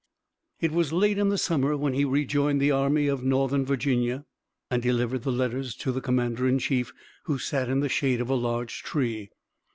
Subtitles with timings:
[0.59, 4.25] It was late in the summer when he rejoined the Army of Northern Virginia
[4.71, 6.91] and delivered the letters to the commander in chief,
[7.25, 9.29] who sat in the shade of a large tree.